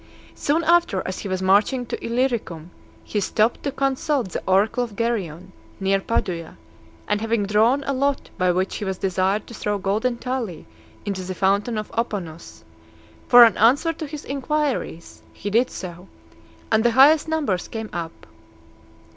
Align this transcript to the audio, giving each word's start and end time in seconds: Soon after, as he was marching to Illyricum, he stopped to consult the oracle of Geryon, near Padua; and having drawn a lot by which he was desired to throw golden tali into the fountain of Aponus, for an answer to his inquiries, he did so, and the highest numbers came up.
Soon 0.33 0.63
after, 0.63 1.03
as 1.05 1.19
he 1.19 1.27
was 1.27 1.43
marching 1.43 1.85
to 1.85 2.03
Illyricum, 2.03 2.71
he 3.03 3.19
stopped 3.19 3.61
to 3.61 3.71
consult 3.71 4.29
the 4.29 4.41
oracle 4.47 4.83
of 4.83 4.95
Geryon, 4.95 5.51
near 5.79 5.99
Padua; 5.99 6.57
and 7.07 7.21
having 7.21 7.45
drawn 7.45 7.83
a 7.83 7.93
lot 7.93 8.31
by 8.35 8.51
which 8.51 8.77
he 8.77 8.83
was 8.83 8.97
desired 8.97 9.45
to 9.45 9.53
throw 9.53 9.77
golden 9.77 10.17
tali 10.17 10.65
into 11.05 11.21
the 11.21 11.35
fountain 11.35 11.77
of 11.77 11.91
Aponus, 11.93 12.63
for 13.27 13.43
an 13.43 13.55
answer 13.57 13.93
to 13.93 14.07
his 14.07 14.25
inquiries, 14.25 15.21
he 15.33 15.51
did 15.51 15.69
so, 15.69 16.07
and 16.71 16.83
the 16.83 16.89
highest 16.97 17.27
numbers 17.27 17.67
came 17.67 17.91
up. 17.93 18.25